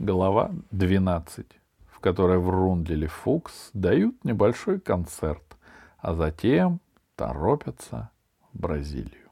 Глава 0.00 0.50
12, 0.72 1.46
в 1.86 2.00
которой 2.00 2.38
Врундель 2.38 3.04
и 3.04 3.06
Фукс 3.06 3.70
дают 3.74 4.24
небольшой 4.24 4.80
концерт, 4.80 5.56
а 5.98 6.14
затем 6.14 6.80
торопятся 7.14 8.10
в 8.52 8.58
Бразилию. 8.58 9.30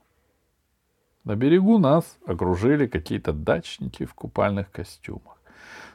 На 1.24 1.34
берегу 1.34 1.78
нас 1.78 2.16
окружили 2.24 2.86
какие-то 2.86 3.32
дачники 3.32 4.04
в 4.04 4.14
купальных 4.14 4.70
костюмах. 4.70 5.40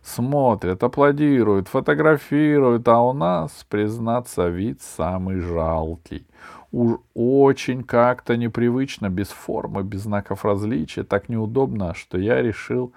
Смотрят, 0.04 0.84
аплодируют, 0.84 1.70
фотографируют, 1.70 2.86
а 2.90 3.02
у 3.02 3.14
нас, 3.14 3.66
признаться, 3.70 4.50
вид 4.50 4.82
самый 4.82 5.40
жалкий. 5.40 6.28
Уж 6.74 6.98
очень 7.14 7.84
как-то 7.84 8.36
непривычно, 8.36 9.10
без 9.10 9.30
формы, 9.30 9.84
без 9.84 10.02
знаков 10.02 10.44
различия, 10.44 11.04
так 11.04 11.30
неудобно, 11.30 11.94
что 11.94 12.18
я 12.18 12.42
решил 12.42 12.92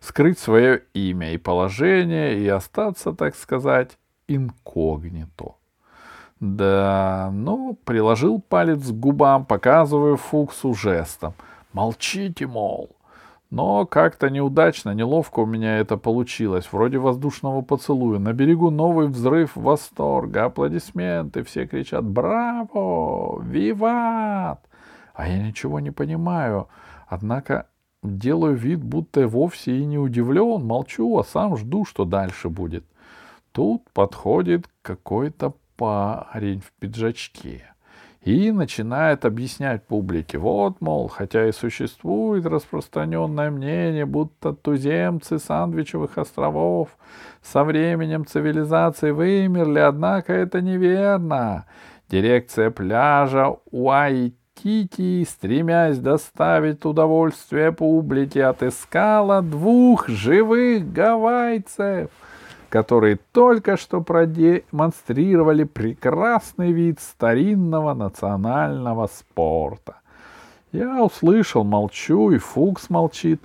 скрыть 0.00 0.38
свое 0.38 0.82
имя 0.94 1.32
и 1.32 1.38
положение 1.38 2.38
и 2.38 2.48
остаться, 2.48 3.12
так 3.12 3.34
сказать, 3.34 3.98
инкогнито. 4.28 5.54
Да, 6.40 7.30
ну, 7.32 7.78
приложил 7.84 8.40
палец 8.40 8.88
к 8.88 8.92
губам, 8.92 9.46
показывая 9.46 10.16
Фуксу 10.16 10.74
жестом. 10.74 11.34
Молчите, 11.72 12.46
мол. 12.46 12.90
Но 13.50 13.86
как-то 13.86 14.28
неудачно, 14.28 14.90
неловко 14.90 15.40
у 15.40 15.46
меня 15.46 15.78
это 15.78 15.96
получилось, 15.96 16.68
вроде 16.72 16.98
воздушного 16.98 17.62
поцелуя. 17.62 18.18
На 18.18 18.32
берегу 18.32 18.70
новый 18.70 19.06
взрыв 19.06 19.54
восторга, 19.54 20.46
аплодисменты, 20.46 21.44
все 21.44 21.66
кричат 21.66 22.04
«Браво! 22.04 23.40
Виват!» 23.42 24.60
А 25.14 25.28
я 25.28 25.42
ничего 25.42 25.80
не 25.80 25.92
понимаю. 25.92 26.68
Однако 27.06 27.68
делаю 28.06 28.54
вид, 28.54 28.82
будто 28.82 29.26
вовсе 29.28 29.78
и 29.78 29.84
не 29.84 29.98
удивлен, 29.98 30.64
молчу, 30.64 31.18
а 31.18 31.24
сам 31.24 31.56
жду, 31.56 31.84
что 31.84 32.04
дальше 32.04 32.48
будет. 32.48 32.84
Тут 33.52 33.88
подходит 33.92 34.66
какой-то 34.82 35.54
парень 35.76 36.60
в 36.60 36.72
пиджачке 36.78 37.64
и 38.26 38.50
начинает 38.50 39.24
объяснять 39.24 39.86
публике. 39.86 40.38
Вот, 40.38 40.80
мол, 40.80 41.08
хотя 41.08 41.48
и 41.48 41.52
существует 41.52 42.44
распространенное 42.44 43.50
мнение, 43.50 44.04
будто 44.04 44.52
туземцы 44.52 45.38
Сандвичевых 45.38 46.18
островов 46.18 46.88
со 47.40 47.62
временем 47.62 48.26
цивилизации 48.26 49.12
вымерли, 49.12 49.78
однако 49.78 50.32
это 50.32 50.60
неверно. 50.60 51.66
Дирекция 52.08 52.70
пляжа 52.70 53.56
Уайти 53.70 54.36
Кити, 54.66 55.24
стремясь 55.24 55.98
доставить 55.98 56.84
удовольствие 56.84 57.70
публике, 57.70 58.46
отыскала 58.46 59.40
двух 59.40 60.08
живых 60.08 60.92
гавайцев, 60.92 62.10
которые 62.68 63.20
только 63.30 63.76
что 63.76 64.00
продемонстрировали 64.00 65.62
прекрасный 65.62 66.72
вид 66.72 66.98
старинного 66.98 67.94
национального 67.94 69.06
спорта. 69.06 70.00
Я 70.72 71.00
услышал, 71.00 71.62
молчу, 71.62 72.32
и 72.32 72.38
Фукс 72.38 72.90
молчит. 72.90 73.40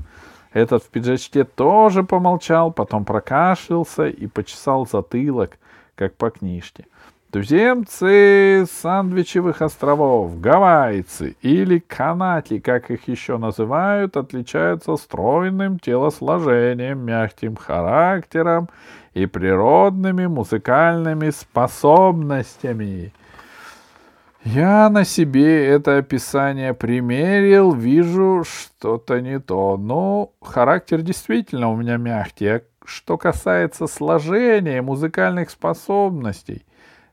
Этот 0.54 0.82
в 0.82 0.88
пиджачке 0.88 1.44
тоже 1.44 2.04
помолчал, 2.04 2.72
потом 2.72 3.06
прокашлялся 3.06 4.08
и 4.08 4.26
почесал 4.26 4.88
затылок, 4.88 5.60
как 5.94 6.16
по 6.16 6.32
книжке. 6.32 6.88
Туземцы 7.32 8.66
Сандвичевых 8.70 9.62
островов, 9.62 10.42
гавайцы 10.42 11.38
или 11.42 11.80
канати, 11.80 12.60
как 12.60 12.92
их 12.92 13.08
еще 13.08 13.38
называют, 13.38 14.18
отличаются 14.18 14.98
стройным 14.98 15.80
телосложением, 15.80 17.00
мягким 17.00 17.56
характером 17.56 18.68
и 19.14 19.28
природными 19.28 20.26
музыкальными 20.26 21.30
способностями. 21.30 23.14
Я 24.44 24.90
на 24.90 25.06
себе 25.06 25.68
это 25.68 26.00
описание 26.00 26.74
примерил, 26.74 27.72
вижу 27.72 28.44
что-то 28.44 29.22
не 29.22 29.40
то. 29.40 29.78
Ну, 29.78 30.34
характер 30.42 31.02
действительно 31.02 31.72
у 31.72 31.78
меня 31.78 31.96
мягкий. 31.96 32.48
А 32.48 32.62
что 32.84 33.18
касается 33.18 33.88
сложения 33.88 34.82
музыкальных 34.82 35.50
способностей, 35.50 36.66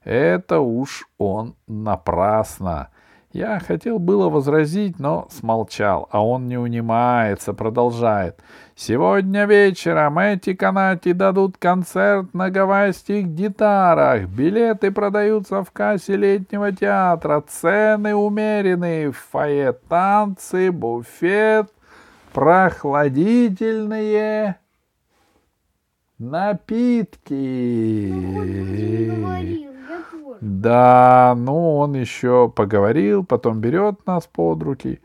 это 0.08 0.60
уж 0.60 1.08
он 1.18 1.54
напрасно. 1.66 2.88
Я 3.30 3.60
хотел 3.60 3.98
было 3.98 4.30
возразить, 4.30 4.98
но 4.98 5.28
смолчал, 5.30 6.08
а 6.10 6.24
он 6.24 6.48
не 6.48 6.56
унимается, 6.56 7.52
продолжает. 7.52 8.40
Сегодня 8.74 9.44
вечером 9.44 10.18
эти 10.18 10.54
канати 10.54 11.12
дадут 11.12 11.58
концерт 11.58 12.32
на 12.32 12.48
гавайских 12.48 13.26
гитарах. 13.26 14.28
Билеты 14.28 14.90
продаются 14.90 15.62
в 15.62 15.70
кассе 15.72 16.16
летнего 16.16 16.72
театра. 16.72 17.44
Цены 17.46 18.14
умеренные. 18.14 19.12
Фойе 19.12 19.72
танцы, 19.72 20.72
буфет, 20.72 21.70
прохладительные 22.32 24.56
напитки. 26.18 28.10
Ну, 28.10 29.67
да, 30.40 31.34
ну 31.36 31.76
он 31.76 31.94
еще 31.94 32.48
поговорил, 32.48 33.24
потом 33.24 33.60
берет 33.60 34.06
нас 34.06 34.26
под 34.26 34.62
руки, 34.62 35.00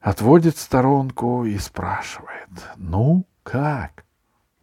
отводит 0.00 0.56
в 0.56 0.60
сторонку 0.60 1.44
и 1.44 1.58
спрашивает, 1.58 2.48
ну 2.76 3.24
как? 3.42 4.04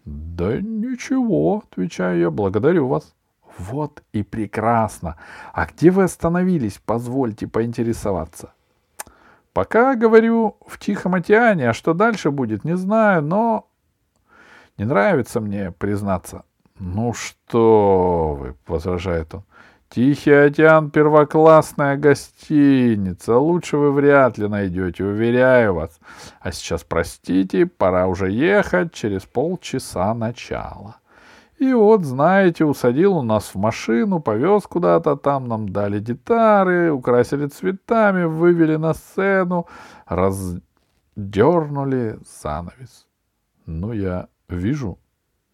Да 0.05 0.61
ничего, 0.61 1.63
отвечаю 1.69 2.19
я, 2.19 2.29
благодарю 2.29 2.87
вас. 2.87 3.15
Вот 3.57 4.03
и 4.11 4.21
прекрасно. 4.21 5.17
А 5.53 5.65
где 5.65 5.89
вы 5.89 6.03
остановились, 6.03 6.81
позвольте 6.85 7.47
поинтересоваться? 7.47 8.53
Пока, 9.53 9.95
говорю, 9.95 10.57
в 10.67 10.77
Тихом 10.77 11.15
океане, 11.15 11.69
а 11.69 11.73
что 11.73 11.93
дальше 11.93 12.29
будет, 12.29 12.65
не 12.65 12.75
знаю, 12.75 13.21
но 13.23 13.69
не 14.77 14.83
нравится 14.83 15.39
мне 15.39 15.71
признаться. 15.71 16.43
Ну 16.79 17.13
что 17.13 18.37
вы, 18.39 18.55
возражает 18.67 19.33
он, 19.33 19.43
Тихий 19.89 20.31
океан— 20.31 20.89
первоклассная 20.91 21.95
гостиница. 21.95 23.37
Лучше 23.37 23.77
вы 23.77 23.93
вряд 23.93 24.37
ли 24.37 24.47
найдете, 24.47 25.05
уверяю 25.05 25.75
вас. 25.75 25.99
А 26.41 26.51
сейчас, 26.51 26.83
простите, 26.83 27.65
пора 27.65 28.07
уже 28.07 28.29
ехать 28.29 28.93
через 28.93 29.21
полчаса 29.21 30.13
начала. 30.13 30.97
И 31.59 31.71
вот, 31.71 32.03
знаете, 32.03 32.65
усадил 32.65 33.17
он 33.17 33.27
нас 33.27 33.53
в 33.53 33.55
машину, 33.55 34.19
повез 34.19 34.63
куда-то 34.63 35.15
там, 35.15 35.47
нам 35.47 35.69
дали 35.69 36.01
гитары, 36.01 36.91
украсили 36.91 37.47
цветами, 37.47 38.25
вывели 38.25 38.75
на 38.75 38.93
сцену, 38.93 39.65
раздернули 40.05 42.19
занавес. 42.41 43.07
Ну, 43.65 43.93
я 43.93 44.27
вижу, 44.49 44.99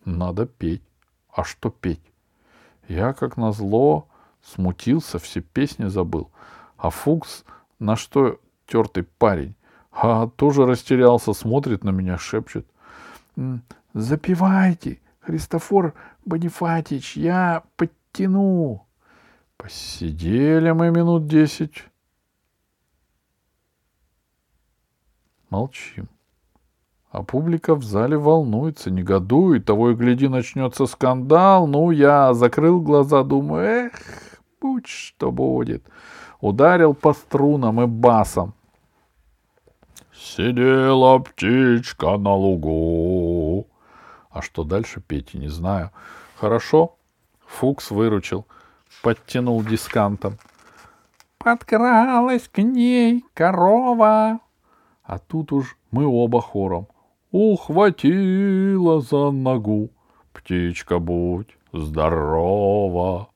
надо 0.03 0.47
петь. 0.47 0.90
А 1.33 1.43
что 1.43 1.69
петь? 1.69 2.01
Я, 2.87 3.13
как 3.13 3.37
назло, 3.37 4.07
Смутился, 4.43 5.19
все 5.19 5.41
песни 5.41 5.85
забыл. 5.85 6.31
А 6.77 6.89
Фукс, 6.89 7.45
на 7.79 7.95
что 7.95 8.39
тертый 8.65 9.03
парень, 9.03 9.55
а 9.91 10.27
тоже 10.27 10.65
растерялся, 10.65 11.33
смотрит 11.33 11.83
на 11.83 11.91
меня, 11.91 12.17
шепчет. 12.17 12.65
«Запивайте, 13.93 14.99
Христофор 15.19 15.93
Бонифатич, 16.25 17.17
я 17.17 17.63
подтяну». 17.75 18.87
Посидели 19.57 20.71
мы 20.71 20.89
минут 20.89 21.27
десять. 21.27 21.85
Молчим. 25.49 26.09
А 27.11 27.23
публика 27.23 27.75
в 27.75 27.83
зале 27.83 28.17
волнуется, 28.17 28.89
негодует, 28.89 29.65
того 29.65 29.91
и 29.91 29.95
гляди 29.95 30.29
начнется 30.29 30.85
скандал. 30.85 31.67
Ну, 31.67 31.91
я 31.91 32.33
закрыл 32.33 32.79
глаза, 32.79 33.23
думаю, 33.23 33.87
эх, 33.87 33.91
Будь 34.61 34.87
что 34.87 35.31
будет. 35.31 35.83
Ударил 36.39 36.93
по 36.93 37.13
струнам 37.13 37.81
и 37.81 37.87
басом. 37.87 38.53
Сидела 40.13 41.17
птичка 41.17 42.17
на 42.17 42.35
лугу. 42.35 43.67
А 44.29 44.41
что 44.43 44.63
дальше 44.63 45.01
петь, 45.01 45.33
не 45.33 45.49
знаю. 45.49 45.91
Хорошо. 46.37 46.95
Фукс 47.47 47.89
выручил. 47.89 48.45
Подтянул 49.01 49.63
дискантом. 49.63 50.37
Подкралась 51.39 52.47
к 52.47 52.61
ней 52.61 53.25
корова. 53.33 54.39
А 55.03 55.17
тут 55.17 55.51
уж 55.51 55.75
мы 55.89 56.05
оба 56.05 56.39
хором. 56.39 56.87
Ухватила 57.31 58.99
за 58.99 59.31
ногу. 59.31 59.89
Птичка, 60.33 60.99
будь 60.99 61.47
здорова. 61.71 63.29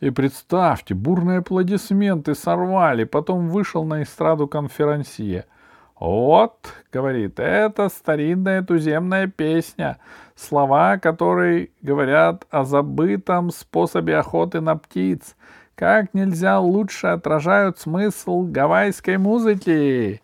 И 0.00 0.10
представьте, 0.10 0.94
бурные 0.94 1.38
аплодисменты 1.38 2.34
сорвали, 2.34 3.04
потом 3.04 3.48
вышел 3.48 3.84
на 3.84 4.02
эстраду 4.02 4.46
конферансье. 4.46 5.46
Вот, 5.98 6.72
говорит, 6.92 7.38
это 7.38 7.88
старинная 7.88 8.62
туземная 8.62 9.26
песня, 9.26 9.98
слова 10.34 10.98
которой 10.98 11.70
говорят 11.82 12.46
о 12.50 12.64
забытом 12.64 13.50
способе 13.50 14.16
охоты 14.16 14.60
на 14.60 14.76
птиц, 14.76 15.36
как 15.74 16.12
нельзя 16.12 16.58
лучше 16.60 17.06
отражают 17.06 17.78
смысл 17.78 18.42
гавайской 18.42 19.18
музыки. 19.18 20.22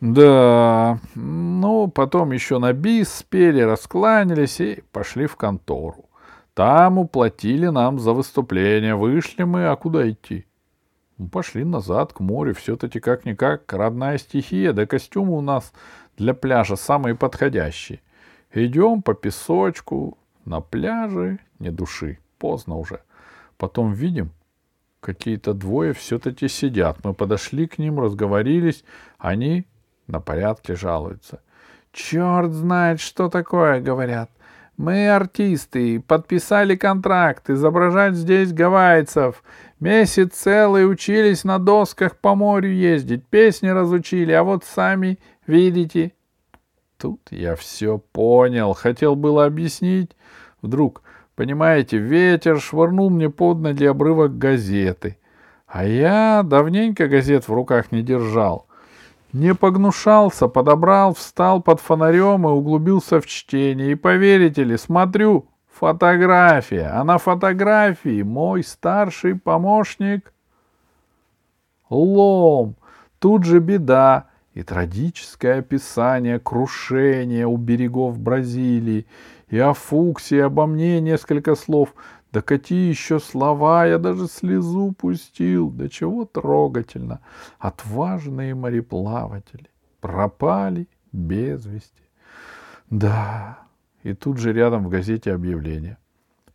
Да, 0.00 1.00
ну, 1.16 1.88
потом 1.88 2.30
еще 2.30 2.58
на 2.58 2.72
бис 2.72 3.12
спели, 3.12 3.60
раскланялись 3.60 4.60
и 4.60 4.84
пошли 4.92 5.26
в 5.26 5.34
контору. 5.36 6.08
Там 6.54 6.98
уплатили 6.98 7.66
нам 7.66 7.98
за 7.98 8.12
выступление, 8.12 8.94
вышли 8.94 9.42
мы, 9.42 9.66
а 9.66 9.76
куда 9.76 10.08
идти? 10.08 10.46
Ну, 11.16 11.28
пошли 11.28 11.64
назад 11.64 12.12
к 12.12 12.20
морю, 12.20 12.54
все-таки 12.54 13.00
как-никак 13.00 13.72
родная 13.72 14.18
стихия, 14.18 14.72
да 14.72 14.86
костюмы 14.86 15.36
у 15.36 15.40
нас 15.40 15.72
для 16.16 16.32
пляжа 16.32 16.76
самые 16.76 17.16
подходящие. 17.16 18.00
Идем 18.52 19.02
по 19.02 19.14
песочку, 19.14 20.16
на 20.44 20.60
пляже 20.60 21.40
не 21.58 21.70
души, 21.70 22.18
поздно 22.38 22.76
уже. 22.76 23.02
Потом 23.56 23.92
видим, 23.92 24.30
какие-то 25.00 25.54
двое 25.54 25.92
все-таки 25.92 26.46
сидят. 26.46 27.04
Мы 27.04 27.14
подошли 27.14 27.66
к 27.66 27.78
ним, 27.78 27.98
разговорились, 27.98 28.84
они 29.18 29.66
на 30.08 30.20
порядке 30.20 30.74
жалуются. 30.74 31.40
Черт 31.92 32.52
знает, 32.52 33.00
что 33.00 33.28
такое, 33.28 33.80
говорят. 33.80 34.30
Мы 34.76 35.08
артисты, 35.10 36.00
подписали 36.00 36.76
контракт, 36.76 37.50
изображать 37.50 38.14
здесь 38.14 38.52
гавайцев. 38.52 39.42
Месяц 39.80 40.34
целый 40.34 40.88
учились 40.88 41.42
на 41.42 41.58
досках 41.58 42.16
по 42.16 42.36
морю 42.36 42.70
ездить, 42.70 43.26
песни 43.26 43.68
разучили, 43.68 44.30
а 44.32 44.44
вот 44.44 44.64
сами 44.64 45.18
видите. 45.48 46.12
Тут 46.96 47.20
я 47.30 47.56
все 47.56 47.98
понял, 47.98 48.72
хотел 48.72 49.16
было 49.16 49.46
объяснить. 49.46 50.12
Вдруг, 50.62 51.02
понимаете, 51.34 51.98
ветер 51.98 52.60
швырнул 52.60 53.10
мне 53.10 53.30
под 53.30 53.58
ноги 53.58 53.84
обрывок 53.84 54.38
газеты. 54.38 55.18
А 55.66 55.84
я 55.84 56.42
давненько 56.44 57.08
газет 57.08 57.48
в 57.48 57.52
руках 57.52 57.90
не 57.90 58.02
держал. 58.02 58.67
Не 59.32 59.54
погнушался, 59.54 60.48
подобрал, 60.48 61.14
встал 61.14 61.62
под 61.62 61.80
фонарем 61.80 62.46
и 62.46 62.50
углубился 62.50 63.20
в 63.20 63.26
чтение. 63.26 63.92
И 63.92 63.94
поверите 63.94 64.64
ли, 64.64 64.76
смотрю, 64.76 65.46
Фотография. 65.78 66.90
А 66.92 67.04
на 67.04 67.18
фотографии 67.18 68.22
мой 68.22 68.64
старший 68.64 69.36
помощник 69.36 70.32
Лом. 71.88 72.74
Тут 73.20 73.44
же 73.44 73.60
беда 73.60 74.26
и 74.54 74.64
трагическое 74.64 75.60
описание 75.60 76.40
крушения 76.40 77.46
у 77.46 77.56
берегов 77.56 78.18
Бразилии. 78.18 79.06
И 79.50 79.58
о 79.58 79.72
Фуксе, 79.72 80.44
обо 80.44 80.66
мне 80.66 81.00
несколько 81.00 81.54
слов. 81.54 81.94
Да 82.32 82.42
какие 82.42 82.90
еще 82.90 83.20
слова, 83.20 83.86
я 83.86 83.98
даже 83.98 84.26
слезу 84.26 84.92
пустил. 84.92 85.70
Да 85.70 85.88
чего 85.88 86.24
трогательно. 86.26 87.20
Отважные 87.58 88.54
мореплаватели 88.54 89.70
пропали 90.00 90.88
без 91.12 91.64
вести. 91.64 91.92
Да, 92.90 93.58
и 94.02 94.14
тут 94.14 94.38
же 94.38 94.52
рядом 94.52 94.84
в 94.84 94.88
газете 94.88 95.32
объявление. 95.32 95.98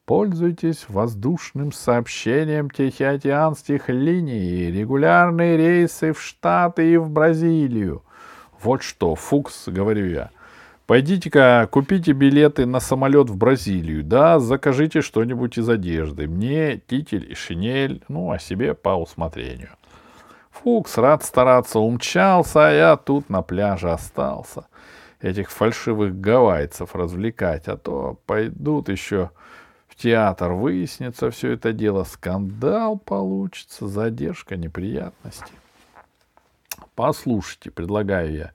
Пользуйтесь 0.06 0.86
воздушным 0.90 1.72
сообщением 1.72 2.70
Тихоокеанских 2.70 3.88
линий, 3.88 4.70
регулярные 4.70 5.56
рейсы 5.56 6.12
в 6.12 6.22
Штаты 6.22 6.92
и 6.92 6.98
в 6.98 7.10
Бразилию. 7.10 8.04
Вот 8.62 8.84
что, 8.84 9.16
Фукс, 9.16 9.68
говорю 9.68 10.08
я. 10.08 10.30
Пойдите-ка 10.86 11.68
купите 11.72 12.12
билеты 12.12 12.66
на 12.66 12.80
самолет 12.80 13.30
в 13.30 13.38
Бразилию, 13.38 14.04
да, 14.04 14.40
закажите 14.40 15.02
что-нибудь 15.02 15.58
из 15.58 15.70
одежды. 15.70 16.28
Мне 16.28 16.78
титель 16.78 17.32
и 17.32 17.36
шинель, 17.36 18.04
ну, 18.10 18.32
а 18.32 18.40
себе 18.40 18.74
по 18.74 18.90
усмотрению. 18.90 19.70
Фукс 20.52 20.98
рад 20.98 21.24
стараться 21.24 21.80
умчался, 21.80 22.68
а 22.68 22.72
я 22.72 22.98
тут 22.98 23.30
на 23.30 23.42
пляже 23.42 23.92
остался 23.92 24.66
этих 25.24 25.52
фальшивых 25.52 26.20
гавайцев 26.20 26.96
развлекать, 26.96 27.68
а 27.70 27.78
то 27.78 28.20
пойдут 28.26 28.90
еще 28.90 29.32
в 29.88 29.96
театр, 29.96 30.52
выяснится 30.52 31.32
все 31.32 31.52
это 31.52 31.72
дело, 31.72 32.04
скандал 32.04 32.98
получится, 32.98 33.88
задержка, 33.88 34.58
неприятности. 34.58 35.54
Послушайте, 36.96 37.72
предлагаю 37.72 38.34
я, 38.34 38.52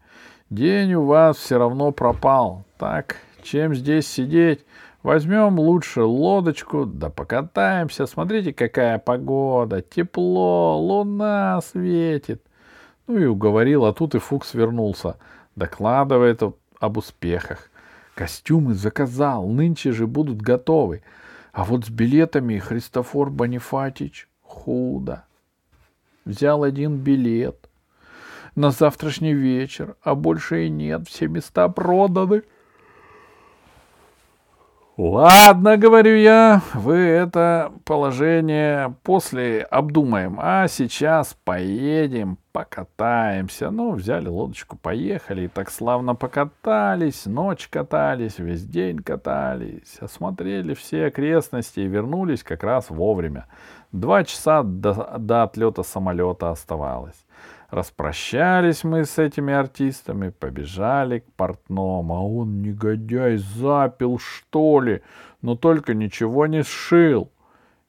день 0.50 0.95
у 0.95 1.05
вас 1.05 1.37
все 1.37 1.59
равно 1.59 1.93
пропал, 1.93 2.65
так, 2.79 3.17
чем 3.43 3.75
здесь 3.75 4.06
сидеть, 4.06 4.65
возьмем 5.03 5.59
лучше 5.59 6.03
лодочку, 6.03 6.87
да 6.87 7.11
покатаемся, 7.11 8.06
смотрите, 8.06 8.53
какая 8.53 8.99
погода, 8.99 9.83
тепло, 9.83 10.79
луна 10.79 11.61
светит. 11.61 12.43
Ну 13.06 13.19
и 13.19 13.25
уговорил, 13.25 13.87
а 13.87 13.93
тут 13.93 14.15
и 14.15 14.19
Фукс 14.19 14.55
вернулся— 14.55 15.17
докладывает 15.59 16.43
об 16.81 16.97
успехах. 16.97 17.71
Костюмы 18.15 18.75
заказал, 18.75 19.47
нынче 19.47 19.93
же 19.93 20.06
будут 20.06 20.41
готовы. 20.41 21.03
А 21.53 21.65
вот 21.65 21.87
с 21.87 21.91
билетами 21.91 22.59
Христофор 22.59 23.31
Бонифатич 23.31 24.29
худо. 24.43 25.25
Взял 26.25 26.62
один 26.62 26.97
билет 26.99 27.68
на 28.58 28.70
завтрашний 28.70 29.32
вечер, 29.32 29.96
а 30.02 30.14
больше 30.14 30.66
и 30.66 30.69
нет, 30.69 31.08
все 31.08 31.28
места 31.28 31.69
проданы.— 31.69 32.43
Ладно, 34.99 35.76
говорю 35.76 36.16
я, 36.16 36.60
вы 36.75 36.96
это 36.96 37.72
положение 37.84 38.96
после 39.05 39.62
обдумаем, 39.62 40.40
а 40.43 40.66
сейчас 40.66 41.37
поедем, 41.44 42.37
покатаемся. 42.50 43.70
Ну, 43.70 43.93
взяли 43.93 44.26
лодочку, 44.26 44.76
поехали, 44.76 45.43
и 45.43 45.49
так 45.49 45.70
славно 45.70 46.16
покатались, 46.16 47.26
ночь 47.26 47.69
катались, 47.69 48.40
весь 48.40 48.64
день 48.64 48.99
катались, 48.99 49.99
осмотрели 50.00 50.75
все 50.75 51.06
окрестности 51.06 51.78
и 51.78 51.87
вернулись 51.87 52.43
как 52.43 52.64
раз 52.64 52.90
вовремя. 52.90 53.46
Два 53.93 54.25
часа 54.25 54.64
до, 54.64 55.14
до 55.16 55.44
отлета 55.44 55.84
самолета 55.84 56.50
оставалось. 56.50 57.25
Распрощались 57.70 58.82
мы 58.82 59.05
с 59.05 59.19
этими 59.19 59.53
артистами, 59.53 60.31
побежали 60.31 61.19
к 61.19 61.31
портному, 61.32 62.17
а 62.17 62.20
он, 62.20 62.62
негодяй, 62.62 63.37
запил, 63.37 64.19
что 64.19 64.81
ли, 64.81 65.03
но 65.43 65.55
только 65.55 65.93
ничего 65.93 66.46
не 66.46 66.63
сшил. 66.63 67.31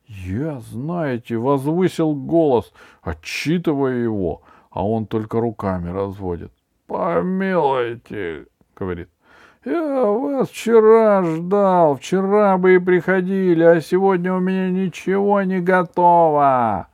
Я, 0.06 0.60
знаете, 0.60 1.38
возвысил 1.38 2.14
голос, 2.14 2.74
отчитывая 3.02 4.04
его, 4.04 4.42
а 4.70 4.86
он 4.86 5.06
только 5.06 5.40
руками 5.40 5.90
разводит. 5.90 6.52
«Помилуйте»,— 6.88 8.48
говорит,— 8.76 9.10
«я 9.66 10.06
вас 10.06 10.50
вчера 10.50 11.24
ждал, 11.24 11.96
вчера 11.96 12.58
бы 12.58 12.76
и 12.76 12.80
приходили, 12.80 13.64
а 13.64 13.80
сегодня 13.80 14.34
у 14.34 14.40
меня 14.40 14.70
ничего 14.72 15.42
не 15.44 15.62
готово». 15.62 16.90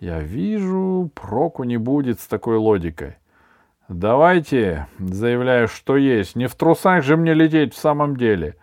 Я 0.00 0.20
вижу, 0.20 1.10
проку 1.14 1.64
не 1.64 1.76
будет 1.76 2.20
с 2.20 2.26
такой 2.26 2.56
логикой. 2.56 3.16
Давайте, 3.88 4.86
заявляю, 4.98 5.68
что 5.68 5.98
есть. 5.98 6.36
Не 6.36 6.46
в 6.46 6.54
трусах 6.54 7.04
же 7.04 7.18
мне 7.18 7.34
лететь 7.34 7.74
в 7.74 7.78
самом 7.78 8.16
деле. 8.16 8.56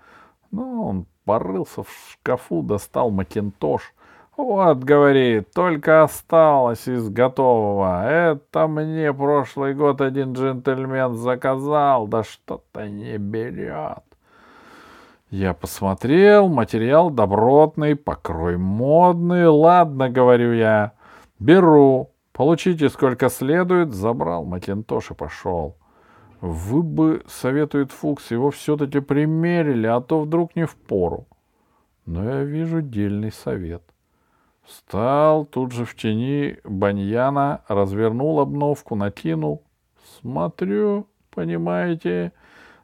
Ну, 0.49 0.83
он 0.83 1.05
порылся 1.25 1.83
в 1.83 1.89
шкафу, 2.11 2.63
достал 2.63 3.11
макинтош. 3.11 3.93
Вот, 4.35 4.83
говорит, 4.83 5.51
только 5.53 6.01
осталось 6.01 6.87
из 6.87 7.07
готового. 7.09 8.09
Это 8.09 8.67
мне 8.67 9.13
прошлый 9.13 9.75
год 9.75 10.01
один 10.01 10.33
джентльмен 10.33 11.13
заказал, 11.13 12.07
да 12.07 12.23
что-то 12.23 12.87
не 12.87 13.17
берет. 13.19 14.03
Я 15.29 15.53
посмотрел, 15.53 16.47
материал 16.47 17.11
добротный, 17.11 17.95
покрой 17.95 18.57
модный. 18.57 19.45
Ладно, 19.45 20.09
говорю 20.09 20.53
я. 20.53 20.93
Беру. 21.39 22.11
Получите 22.33 22.89
сколько 22.89 23.29
следует. 23.29 23.93
Забрал 23.93 24.45
Макинтош 24.45 25.11
и 25.11 25.13
пошел. 25.13 25.75
Вы 26.41 26.83
бы, 26.83 27.23
советует 27.27 27.91
Фукс, 27.91 28.29
его 28.29 28.51
все-таки 28.51 28.99
примерили, 28.99 29.87
а 29.87 30.01
то 30.01 30.21
вдруг 30.21 30.55
не 30.55 30.65
в 30.65 30.75
пору. 30.75 31.25
Но 32.05 32.23
я 32.23 32.43
вижу 32.43 32.81
дельный 32.81 33.31
совет. 33.31 33.81
Встал 34.63 35.45
тут 35.45 35.71
же 35.71 35.85
в 35.85 35.95
тени 35.95 36.57
баньяна, 36.63 37.61
развернул 37.67 38.39
обновку, 38.39 38.95
накинул. 38.95 39.63
Смотрю, 40.19 41.07
понимаете, 41.33 42.33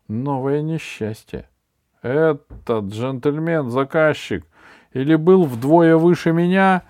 новое 0.07 0.61
несчастье. 0.61 1.47
Этот 2.01 2.85
джентльмен-заказчик 2.85 4.45
или 4.93 5.15
был 5.15 5.43
вдвое 5.43 5.95
выше 5.95 6.31
меня, 6.31 6.83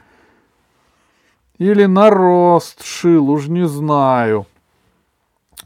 или 1.58 1.86
на 1.86 2.10
рост 2.10 2.84
шил, 2.84 3.30
уж 3.30 3.48
не 3.48 3.68
знаю. 3.68 4.48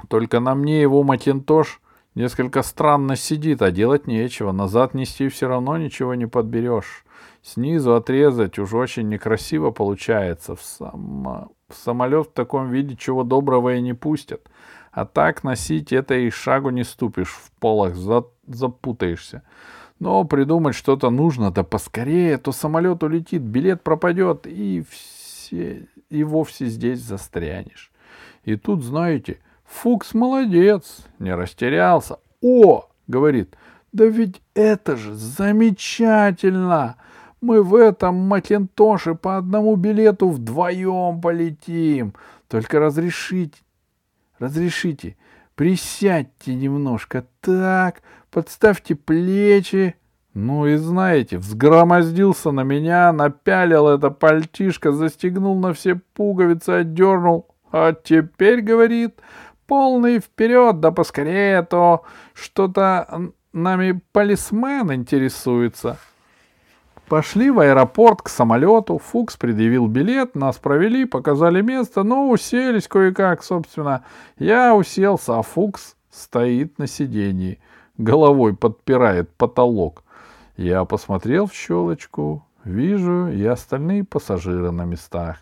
Только 0.10 0.40
на 0.40 0.56
мне 0.56 0.82
его 0.82 1.04
Макинтош 1.04 1.82
несколько 2.16 2.62
странно 2.64 3.16
сидит, 3.16 3.62
а 3.62 3.72
делать 3.72 4.08
нечего. 4.08 4.52
Назад 4.52 4.94
нести 4.94 5.28
все 5.30 5.48
равно 5.48 5.78
ничего 5.78 6.16
не 6.16 6.26
подберешь. 6.26 7.06
Снизу 7.42 7.96
отрезать 7.96 8.60
уж 8.60 8.74
очень 8.74 9.08
некрасиво 9.08 9.72
получается. 9.72 10.56
В, 10.56 10.62
сам... 10.62 11.50
в 11.70 11.76
самолет 11.76 12.28
в 12.28 12.32
таком 12.32 12.70
виде 12.70 12.96
чего 12.96 13.24
доброго 13.24 13.76
и 13.76 13.82
не 13.82 13.94
пустят. 13.94 14.42
А 14.92 15.06
так 15.06 15.44
носить 15.44 15.94
это 15.94 16.16
и 16.16 16.30
шагу 16.30 16.70
не 16.70 16.84
ступишь, 16.84 17.30
в 17.30 17.52
полах 17.60 17.96
за... 17.96 18.26
запутаешься. 18.48 19.44
Но 20.00 20.24
придумать 20.26 20.76
что-то 20.76 21.10
нужно, 21.10 21.52
да 21.52 21.64
поскорее, 21.64 22.38
то 22.38 22.52
самолет 22.52 23.04
улетит, 23.04 23.42
билет 23.42 23.82
пропадет, 23.82 24.46
и 24.46 24.84
все, 24.90 25.17
и 25.52 26.24
вовсе 26.24 26.68
здесь 26.68 27.00
застрянешь. 27.00 27.92
И 28.44 28.56
тут, 28.56 28.84
знаете, 28.84 29.40
Фукс 29.66 30.14
молодец, 30.14 31.06
не 31.20 31.36
растерялся. 31.36 32.18
О, 32.42 32.88
говорит, 33.08 33.56
да 33.92 34.06
ведь 34.06 34.42
это 34.54 34.96
же 34.96 35.14
замечательно! 35.14 36.98
Мы 37.40 37.62
в 37.62 37.76
этом 37.76 38.16
Макинтоше 38.16 39.14
по 39.14 39.38
одному 39.38 39.76
билету 39.76 40.30
вдвоем 40.30 41.22
полетим. 41.22 42.14
Только 42.48 42.80
разрешите, 42.80 43.60
разрешите, 44.40 45.18
присядьте 45.56 46.56
немножко 46.56 47.28
так, 47.42 48.02
подставьте 48.32 48.96
плечи. 48.96 49.96
Ну 50.40 50.68
и 50.68 50.76
знаете, 50.76 51.40
взгромоздился 51.40 52.52
на 52.52 52.62
меня, 52.62 53.12
напялил 53.12 53.88
это 53.88 54.12
пальтишко, 54.12 54.92
застегнул 54.92 55.58
на 55.58 55.74
все 55.74 55.96
пуговицы, 56.14 56.70
отдернул. 56.70 57.48
А 57.72 57.92
теперь, 57.94 58.62
говорит, 58.62 59.20
полный 59.66 60.20
вперед, 60.20 60.80
да 60.80 60.92
поскорее, 60.92 61.58
а 61.58 61.64
то 61.64 62.04
что-то 62.36 63.32
нами 63.52 64.00
полисмен 64.12 64.94
интересуется. 64.94 65.98
Пошли 67.08 67.50
в 67.50 67.60
аэропорт 67.60 68.22
к 68.22 68.30
самолету, 68.30 69.00
Фукс 69.00 69.38
предъявил 69.38 69.88
билет, 69.88 70.36
нас 70.36 70.58
провели, 70.58 71.06
показали 71.06 71.64
место, 71.64 72.04
но 72.04 72.30
уселись 72.30 72.88
кое-как, 72.88 73.44
собственно. 73.44 74.06
Я 74.38 74.76
уселся, 74.76 75.40
а 75.40 75.42
Фукс 75.42 75.96
стоит 76.12 76.78
на 76.78 76.86
сиденье 76.86 77.58
головой 77.98 78.56
подпирает 78.56 79.30
потолок. 79.36 80.04
Я 80.58 80.86
посмотрел 80.86 81.46
в 81.46 81.54
щелочку, 81.54 82.44
вижу 82.64 83.28
и 83.28 83.46
остальные 83.46 84.04
пассажиры 84.04 84.72
на 84.72 84.86
местах. 84.86 85.38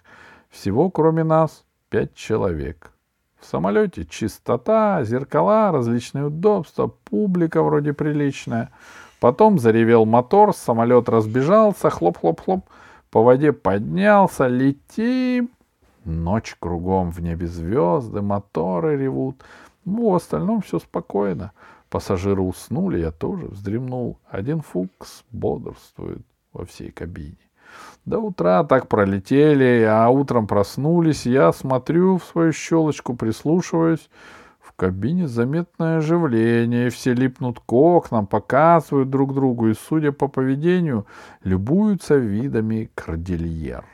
Всего, 0.49 0.89
кроме 0.89 1.23
нас, 1.23 1.63
пять 1.89 2.13
человек. 2.15 2.91
В 3.39 3.45
самолете 3.45 4.05
чистота, 4.05 5.01
зеркала, 5.05 5.71
различные 5.71 6.25
удобства, 6.25 6.87
публика 6.87 7.63
вроде 7.63 7.93
приличная. 7.93 8.71
Потом 9.21 9.57
заревел 9.57 10.05
мотор, 10.05 10.53
самолет 10.53 11.07
разбежался, 11.07 11.89
хлоп-хлоп-хлоп, 11.89 12.65
по 13.09 13.23
воде 13.23 13.53
поднялся, 13.53 14.47
летим. 14.47 15.49
Ночь 16.03 16.57
кругом, 16.59 17.11
в 17.11 17.21
небе 17.21 17.47
звезды, 17.47 18.21
моторы 18.21 18.97
ревут. 18.97 19.41
Ну, 19.85 20.09
в 20.09 20.15
остальном 20.15 20.61
все 20.61 20.79
спокойно. 20.79 21.53
Пассажиры 21.95 22.41
уснули, 22.41 22.99
я 22.99 23.11
тоже 23.11 23.45
вздремнул. 23.45 24.19
Один 24.29 24.59
Фукс 24.59 25.23
бодрствует 25.31 26.25
во 26.51 26.65
всей 26.65 26.91
кабине. 26.91 27.37
До 28.03 28.19
утра 28.19 28.65
так 28.65 28.89
пролетели, 28.89 29.87
а 29.89 30.09
утром 30.09 30.45
проснулись. 30.45 31.25
Я 31.25 31.53
смотрю 31.53 32.17
в 32.17 32.25
свою 32.25 32.51
щелочку, 32.51 33.15
прислушиваюсь. 33.15 34.09
В 34.59 34.73
кабине 34.73 35.29
заметное 35.29 35.99
оживление. 35.99 36.89
Все 36.89 37.13
липнут 37.13 37.61
к 37.61 37.71
окнам, 37.71 38.27
показывают 38.27 39.09
друг 39.09 39.33
другу 39.33 39.69
и, 39.69 39.73
судя 39.73 40.11
по 40.11 40.27
поведению, 40.27 41.05
любуются 41.45 42.17
видами 42.17 42.91
кордильер. 42.93 43.85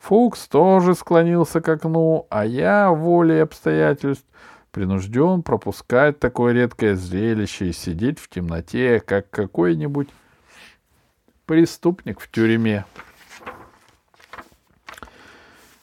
Фукс 0.00 0.46
тоже 0.46 0.94
склонился 0.94 1.62
к 1.62 1.68
окну, 1.70 2.26
а 2.28 2.44
я, 2.44 2.90
волей 2.90 3.38
обстоятельств, 3.38 4.26
принужден 4.70 5.42
пропускать 5.42 6.18
такое 6.18 6.52
редкое 6.52 6.96
зрелище 6.96 7.68
и 7.68 7.72
сидеть 7.72 8.18
в 8.18 8.28
темноте, 8.28 9.00
как 9.00 9.30
какой-нибудь 9.30 10.08
преступник 11.46 12.20
в 12.20 12.30
тюрьме. 12.30 12.84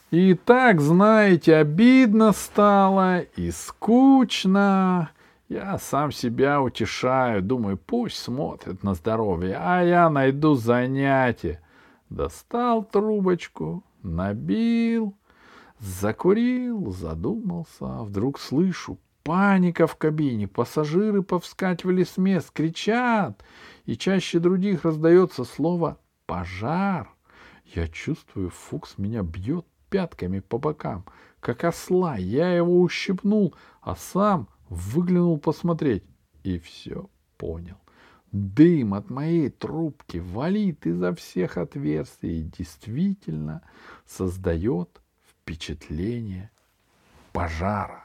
И 0.10 0.36
так, 0.36 0.79
знаете, 0.79 1.58
обидно 1.58 2.32
стало 2.32 3.20
и 3.20 3.51
скучно. 3.51 5.10
Я 5.50 5.77
сам 5.77 6.12
себя 6.12 6.62
утешаю, 6.62 7.41
думаю, 7.41 7.77
пусть 7.77 8.17
смотрит 8.17 8.84
на 8.84 8.94
здоровье, 8.94 9.58
а 9.60 9.82
я 9.82 10.10
найду 10.10 10.56
занятие. 10.56 11.62
Достал 12.10 12.84
трубочку, 12.84 13.84
набил, 14.01 15.13
Закурил, 15.79 16.91
задумался, 16.91 18.00
а 18.00 18.03
вдруг 18.03 18.39
слышу, 18.39 18.98
паника 19.24 19.86
в 19.86 19.96
кабине, 19.96 20.48
пассажиры 20.48 21.22
повскакивали 21.22 22.03
с 22.03 22.17
мест, 22.17 22.51
кричат, 22.51 23.43
и 23.86 23.96
чаще 23.96 24.39
других 24.39 24.86
раздается 24.86 25.43
слово 25.43 26.00
«пожар». 26.25 27.13
Я 27.75 27.88
чувствую, 27.88 28.50
Фукс 28.50 28.98
меня 28.98 29.24
бьет 29.24 29.65
пятками 29.89 30.39
по 30.39 30.57
бокам, 30.57 31.05
как 31.39 31.63
осла. 31.63 32.15
Я 32.15 32.53
его 32.53 32.81
ущипнул, 32.81 33.53
а 33.81 33.96
сам 33.96 34.48
выглянул 34.69 35.38
посмотреть. 35.38 36.03
И 36.43 36.60
все 36.60 37.10
понял. 37.38 37.77
Дым 38.31 38.93
от 38.93 39.10
моей 39.10 39.50
трубки 39.50 40.17
валит 40.17 40.86
изо 40.86 41.13
всех 41.13 41.57
отверстий 41.57 42.41
и 42.41 42.43
действительно 42.43 43.62
создает 44.05 45.01
впечатление 45.48 46.51
пожара. 47.32 48.04